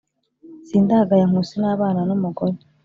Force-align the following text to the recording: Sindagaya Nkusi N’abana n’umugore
Sindagaya 0.67 1.25
Nkusi 1.29 1.55
N’abana 1.61 2.01
n’umugore 2.07 2.57